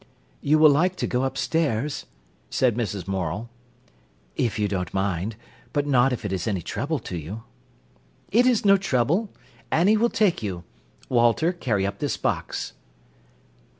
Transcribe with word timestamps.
"You 0.41 0.57
will 0.57 0.71
like 0.71 0.95
to 0.95 1.05
go 1.05 1.25
upstairs," 1.25 2.07
said 2.49 2.75
Mrs. 2.75 3.07
Morel. 3.07 3.51
"If 4.35 4.57
you 4.57 4.67
don't 4.67 4.91
mind; 4.95 5.35
but 5.73 5.85
not 5.85 6.11
if 6.11 6.25
it 6.25 6.33
is 6.33 6.47
any 6.47 6.63
trouble 6.63 6.97
to 6.97 7.15
you." 7.19 7.43
"It 8.31 8.47
is 8.47 8.65
no 8.65 8.77
trouble. 8.77 9.29
Annie 9.69 9.97
will 9.97 10.09
take 10.09 10.41
you. 10.41 10.63
Walter, 11.07 11.53
carry 11.53 11.85
up 11.85 11.99
this 11.99 12.17
box." 12.17 12.73